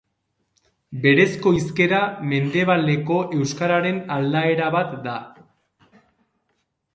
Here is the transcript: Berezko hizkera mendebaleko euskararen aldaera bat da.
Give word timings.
Berezko 1.01 1.51
hizkera 1.57 1.99
mendebaleko 2.31 3.19
euskararen 3.41 4.01
aldaera 4.17 4.71
bat 4.79 4.97
da. 5.05 5.15